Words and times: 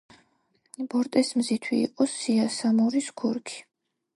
ბორტეს 0.93 1.29
მზითვი 1.41 1.81
იყო 1.81 2.07
სიასამურის 2.15 3.13
ქურქი. 3.23 3.63